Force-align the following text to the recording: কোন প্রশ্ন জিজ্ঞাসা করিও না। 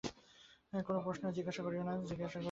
কোন 0.87 0.95
প্রশ্ন 1.05 1.23
জিজ্ঞাসা 1.37 1.61
করিও 1.65 1.83
না। 1.87 1.93